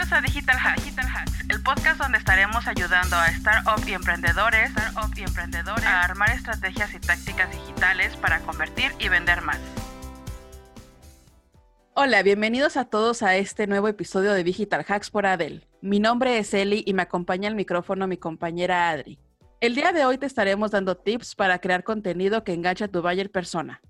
[0.00, 5.20] Bienvenidos a Digital Hacks, el podcast donde estaremos ayudando a startup y emprendedores, startup y
[5.20, 9.58] emprendedores a armar estrategias y tácticas digitales para convertir y vender más.
[11.92, 15.66] Hola, bienvenidos a todos a este nuevo episodio de Digital Hacks por Adel.
[15.82, 19.18] Mi nombre es Eli y me acompaña al micrófono mi compañera Adri.
[19.60, 23.02] El día de hoy te estaremos dando tips para crear contenido que enganche a tu
[23.02, 23.82] buyer persona.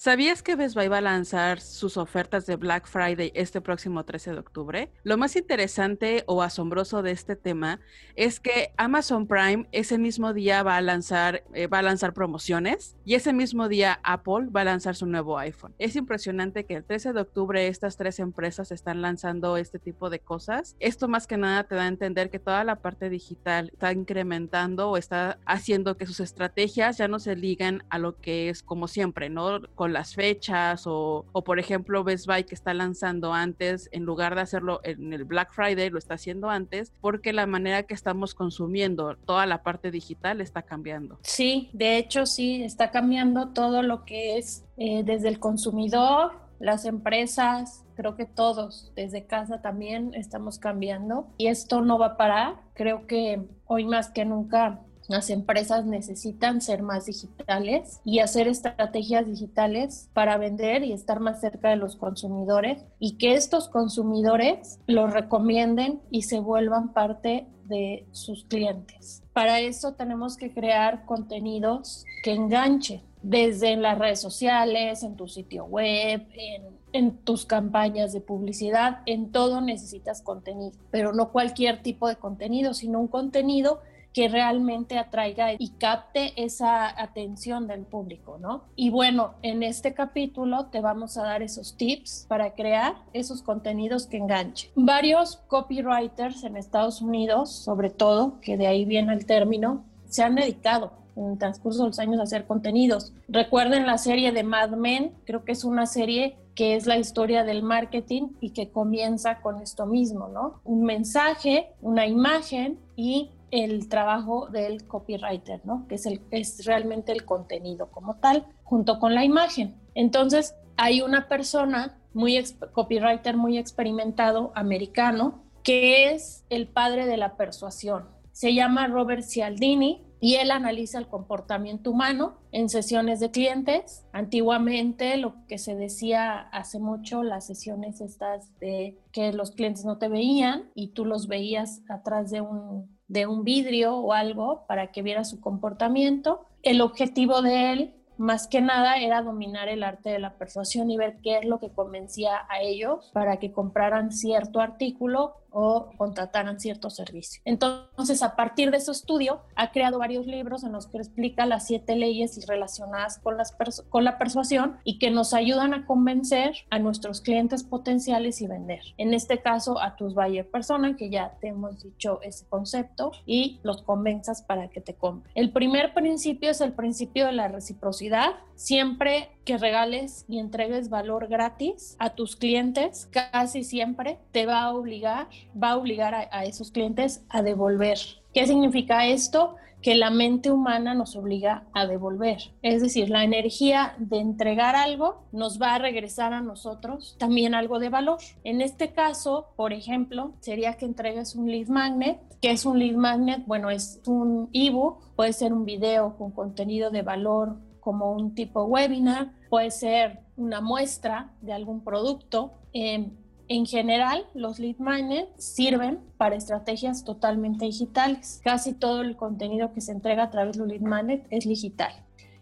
[0.00, 4.30] ¿Sabías que Best Buy va a lanzar sus ofertas de Black Friday este próximo 13
[4.30, 4.92] de octubre?
[5.02, 7.80] Lo más interesante o asombroso de este tema
[8.14, 12.94] es que Amazon Prime ese mismo día va a lanzar eh, va a lanzar promociones
[13.04, 15.74] y ese mismo día Apple va a lanzar su nuevo iPhone.
[15.80, 20.20] Es impresionante que el 13 de octubre estas tres empresas están lanzando este tipo de
[20.20, 20.76] cosas.
[20.78, 24.90] Esto más que nada te da a entender que toda la parte digital está incrementando
[24.90, 28.86] o está haciendo que sus estrategias ya no se ligan a lo que es como
[28.86, 29.58] siempre, ¿no?
[29.92, 34.42] Las fechas o, o, por ejemplo Best Buy que está lanzando antes, en lugar de
[34.42, 39.16] hacerlo en el Black Friday, lo está haciendo antes porque la manera que estamos consumiendo
[39.16, 41.18] toda la parte digital está cambiando.
[41.22, 46.84] Sí, de hecho sí, está cambiando todo lo que es eh, desde el consumidor, las
[46.84, 52.56] empresas, creo que todos desde casa también estamos cambiando y esto no va a parar.
[52.74, 59.26] Creo que hoy más que nunca las empresas necesitan ser más digitales y hacer estrategias
[59.26, 65.12] digitales para vender y estar más cerca de los consumidores y que estos consumidores los
[65.12, 69.22] recomienden y se vuelvan parte de sus clientes.
[69.32, 75.26] Para eso tenemos que crear contenidos que enganchen desde en las redes sociales, en tu
[75.26, 76.62] sitio web, en,
[76.92, 82.74] en, tus campañas de publicidad, en todo necesitas contenido, pero no cualquier tipo de contenido,
[82.74, 83.80] sino un contenido
[84.12, 88.64] que realmente atraiga y capte esa atención del público, ¿no?
[88.74, 94.06] Y bueno, en este capítulo te vamos a dar esos tips para crear esos contenidos
[94.06, 94.70] que enganchen.
[94.74, 100.34] Varios copywriters en Estados Unidos, sobre todo, que de ahí viene el término, se han
[100.34, 103.12] dedicado en el transcurso de los años a hacer contenidos.
[103.28, 107.44] Recuerden la serie de Mad Men, creo que es una serie que es la historia
[107.44, 110.60] del marketing y que comienza con esto mismo, ¿no?
[110.64, 115.86] Un mensaje, una imagen y el trabajo del copywriter, ¿no?
[115.88, 119.76] Que es, es realmente el contenido como tal, junto con la imagen.
[119.94, 122.42] Entonces, hay una persona, muy
[122.72, 128.08] copywriter muy experimentado, americano, que es el padre de la persuasión.
[128.32, 134.04] Se llama Robert Cialdini y él analiza el comportamiento humano en sesiones de clientes.
[134.12, 139.98] Antiguamente lo que se decía hace mucho, las sesiones estas de que los clientes no
[139.98, 144.92] te veían y tú los veías atrás de un de un vidrio o algo para
[144.92, 146.46] que viera su comportamiento.
[146.62, 150.96] El objetivo de él, más que nada, era dominar el arte de la persuasión y
[150.96, 156.60] ver qué es lo que convencía a ellos para que compraran cierto artículo o contrataran
[156.60, 157.40] cierto servicio.
[157.44, 161.66] Entonces, a partir de ese estudio, ha creado varios libros en los que explica las
[161.66, 163.56] siete leyes relacionadas con, las
[163.88, 168.82] con la persuasión y que nos ayudan a convencer a nuestros clientes potenciales y vender.
[168.98, 173.60] En este caso, a tus buyer persona, que ya te hemos dicho ese concepto, y
[173.62, 175.32] los convenzas para que te compren.
[175.34, 178.07] El primer principio es el principio de la reciprocidad.
[178.54, 184.74] Siempre que regales y entregues valor gratis a tus clientes, casi siempre te va a
[184.74, 187.98] obligar, va a obligar a, esos clientes a devolver.
[188.34, 189.54] ¿Qué significa esto?
[189.80, 192.38] Que la mente humana nos obliga a devolver.
[192.62, 197.78] Es decir, la energía de entregar algo nos va a regresar a nosotros también algo
[197.78, 198.18] de valor.
[198.42, 202.18] En este caso, por ejemplo, sería que entregues un lead magnet.
[202.42, 203.46] ¿Qué es un lead magnet?
[203.46, 208.64] Bueno, es un ebook, puede ser un video con contenido de valor como un tipo
[208.64, 212.52] webinar, puede ser una muestra de algún producto.
[212.74, 213.12] Em,
[213.48, 218.42] en general, los lead magnets sirven para estrategias totalmente digitales.
[218.44, 221.92] Casi todo el contenido que se entrega a través de un lead magnet es digital.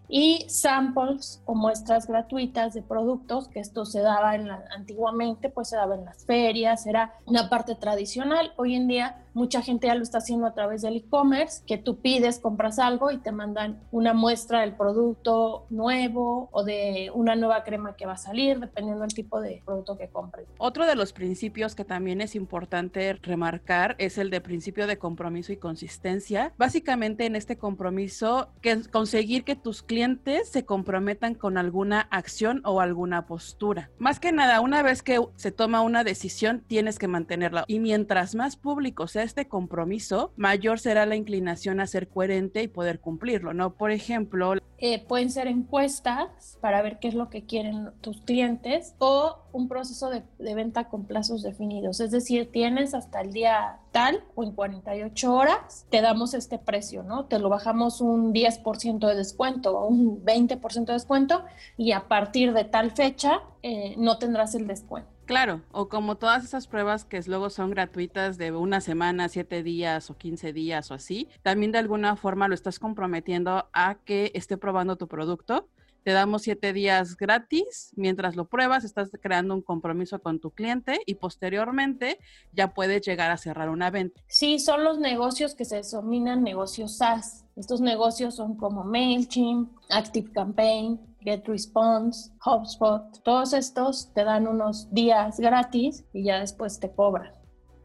[0.08, 5.76] Y samples o muestras gratuitas de productos, que esto se daba en antiguamente, pues se
[5.76, 8.52] daba en las ferias, era una parte tradicional.
[8.56, 12.00] Hoy en día Mucha gente ya lo está haciendo a través del e-commerce, que tú
[12.00, 17.62] pides, compras algo y te mandan una muestra del producto nuevo o de una nueva
[17.62, 20.48] crema que va a salir, dependiendo del tipo de producto que compres.
[20.56, 25.52] Otro de los principios que también es importante remarcar es el de principio de compromiso
[25.52, 26.54] y consistencia.
[26.56, 32.80] Básicamente en este compromiso, que conseguir que tus clientes se comprometan con alguna acción o
[32.80, 33.90] alguna postura.
[33.98, 37.64] Más que nada, una vez que se toma una decisión, tienes que mantenerla.
[37.66, 42.68] Y mientras más público sea este compromiso, mayor será la inclinación a ser coherente y
[42.68, 43.74] poder cumplirlo, ¿no?
[43.74, 48.94] Por ejemplo, eh, pueden ser encuestas para ver qué es lo que quieren tus clientes
[48.98, 52.00] o un proceso de, venta con plazos definidos.
[52.00, 57.02] Es decir, tienes hasta el día tal o en 48 horas, te damos este precio,
[57.02, 57.24] ¿no?
[57.24, 61.44] Te lo bajamos un 10% de descuento o un 20% de descuento
[61.78, 65.15] y a partir de tal fecha eh, no tendrás el descuento.
[65.26, 70.08] Claro, o como todas esas pruebas que luego son gratuitas de una semana, siete días
[70.08, 74.56] o quince días o así, también de alguna forma lo estás comprometiendo a que esté
[74.56, 75.68] probando tu producto.
[76.04, 77.92] Te damos siete días gratis.
[77.96, 82.20] Mientras lo pruebas, estás creando un compromiso con tu cliente y posteriormente
[82.52, 84.22] ya puedes llegar a cerrar una venta.
[84.28, 87.44] Sí, son los negocios que se denominan negocios SaaS.
[87.56, 96.04] Estos negocios son como MailChimp, ActiveCampaign, GetResponse, HubSpot, todos estos te dan unos días gratis
[96.12, 97.32] y ya después te cobran.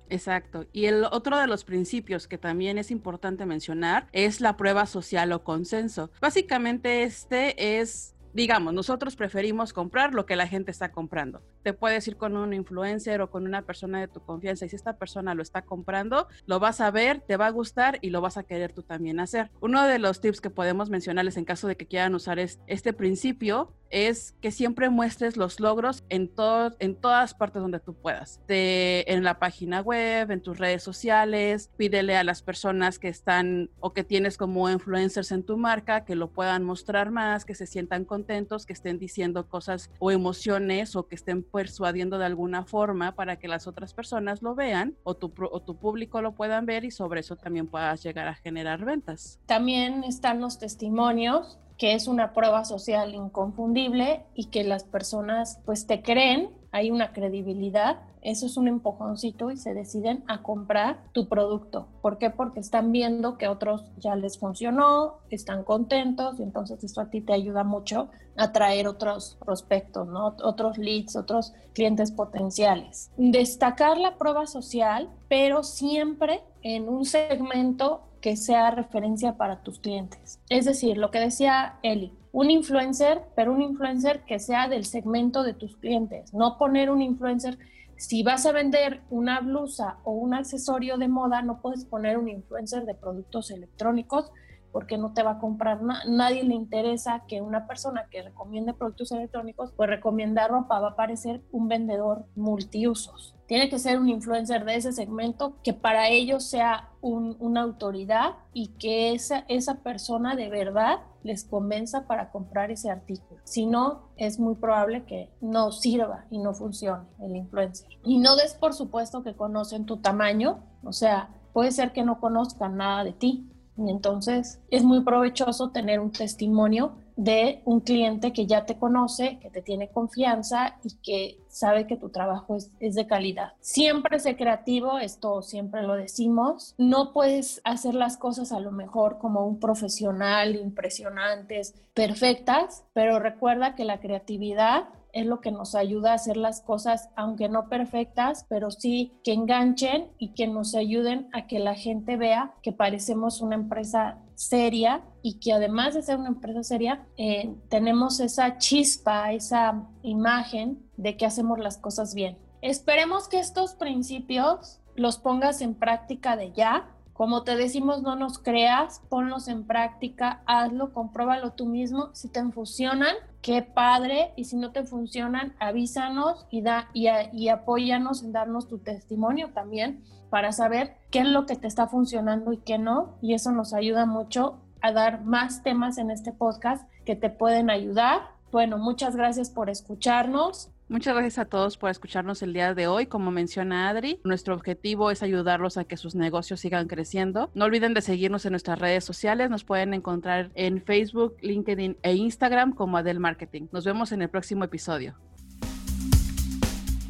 [0.09, 0.65] Exacto.
[0.73, 5.31] Y el otro de los principios que también es importante mencionar es la prueba social
[5.31, 6.11] o consenso.
[6.21, 11.41] Básicamente este es digamos, nosotros preferimos comprar lo que la gente está comprando.
[11.63, 14.75] Te puedes ir con un influencer o con una persona de tu confianza y si
[14.75, 18.21] esta persona lo está comprando, lo vas a ver, te va a gustar y lo
[18.21, 19.51] vas a querer tú también hacer.
[19.61, 23.73] Uno de los tips que podemos mencionarles en caso de que quieran usar este principio
[23.91, 26.31] es que siempre muestres los logros en,
[26.79, 28.41] en todas partes donde tú puedas.
[28.47, 33.93] en la página web, en tus redes sociales, pídele a las personas que están o
[33.93, 38.05] que tienes como influencers en tu marca que lo puedan mostrar más, que se sientan
[38.05, 38.20] contentos,
[38.65, 43.47] que estén diciendo cosas o emociones o que estén persuadiendo de alguna forma para que
[43.47, 47.21] las otras personas lo vean o tu, o tu público lo puedan ver y sobre
[47.21, 49.39] eso también puedas llegar a generar ventas.
[49.45, 55.87] También están los testimonios que es una prueba social inconfundible y que las personas pues
[55.87, 61.27] te creen, hay una credibilidad, eso es un empujoncito y se deciden a comprar tu
[61.27, 61.87] producto.
[62.01, 62.29] ¿Por qué?
[62.29, 67.09] Porque están viendo que a otros ya les funcionó, están contentos y entonces eso a
[67.09, 70.35] ti te ayuda mucho a traer otros prospectos, ¿no?
[70.43, 73.11] otros leads, otros clientes potenciales.
[73.17, 80.39] Destacar la prueba social, pero siempre en un segmento que sea referencia para tus clientes.
[80.49, 85.43] Es decir, lo que decía Eli, un influencer, pero un influencer que sea del segmento
[85.43, 87.57] de tus clientes, no poner un influencer
[88.01, 92.29] si vas a vender una blusa o un accesorio de moda, no puedes poner un
[92.29, 94.31] influencer de productos electrónicos
[94.71, 96.03] porque no te va a comprar nada.
[96.07, 100.95] Nadie le interesa que una persona que recomiende productos electrónicos, pues recomienda ropa, va a
[100.95, 103.35] parecer un vendedor multiusos.
[103.47, 108.67] Tiene que ser un influencer de ese segmento que para ellos sea una autoridad y
[108.79, 113.41] que esa, esa persona de verdad les convenza para comprar ese artículo.
[113.43, 117.89] Si no, es muy probable que no sirva y no funcione el influencer.
[118.03, 122.19] Y no des por supuesto que conocen tu tamaño, o sea, puede ser que no
[122.19, 128.47] conozcan nada de ti, entonces es muy provechoso tener un testimonio de un cliente que
[128.47, 133.05] ya te conoce, que te tiene confianza y que sabe que tu trabajo es, de
[133.05, 133.53] calidad.
[133.59, 136.73] Siempre sé creativo, esto siempre lo decimos.
[136.77, 143.75] No puedes hacer las cosas a lo mejor como un profesional, impresionantes, perfectas, pero recuerda
[143.75, 148.45] que la creatividad es lo que nos ayuda a hacer las cosas, aunque no perfectas,
[148.49, 153.41] pero sí que enganchen y que nos ayuden a que la gente vea que parecemos
[153.41, 159.33] una empresa seria y que además de ser una empresa seria, eh, tenemos esa chispa,
[159.33, 162.37] esa imagen de que hacemos las cosas bien.
[162.61, 166.89] Esperemos que estos principios los pongas en práctica de ya
[167.21, 172.09] como te decimos, no nos creas, ponlos en práctica, hazlo, compruébalo tú mismo.
[172.13, 173.13] Si te funcionan,
[173.43, 174.33] qué padre.
[174.35, 180.03] Y si no te funcionan, avísanos y, da, y, apóyanos en darnos tu testimonio también
[180.31, 183.19] para saber qué es lo que te está funcionando y qué no.
[183.21, 187.69] Y eso nos ayuda mucho a dar más temas en este podcast que te pueden
[187.69, 188.31] ayudar.
[188.51, 190.71] Bueno, muchas gracias por escucharnos.
[190.91, 193.05] Muchas gracias a todos por escucharnos el día de hoy.
[193.05, 197.49] Como menciona Adri, nuestro objetivo es ayudarlos a que sus negocios sigan creciendo.
[197.53, 199.49] No olviden de seguirnos en nuestras redes sociales.
[199.49, 203.67] Nos pueden encontrar en Facebook, LinkedIn e Instagram como Adel Marketing.
[203.71, 205.15] Nos vemos en el próximo episodio.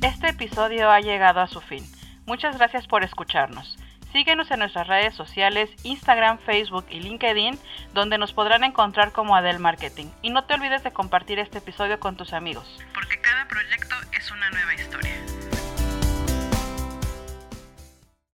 [0.04, 1.84] Este episodio ha llegado a su fin.
[2.28, 3.80] Muchas gracias por escucharnos.
[4.12, 7.58] Síguenos en nuestras redes sociales, Instagram, Facebook y LinkedIn,
[7.94, 10.08] donde nos podrán encontrar como Adel Marketing.
[10.22, 14.32] Y no te olvides de compartir este episodio con tus amigos, porque cada proyecto es
[14.32, 15.41] una nueva historia.